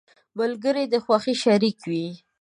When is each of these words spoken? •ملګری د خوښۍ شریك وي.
•ملګری 0.39 0.85
د 0.89 0.95
خوښۍ 1.05 1.35
شریك 1.43 1.79
وي. 1.89 2.07